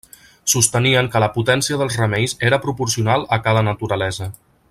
[0.53, 4.33] Sostenien que la potència dels remeis era proporcional a cada naturalesa.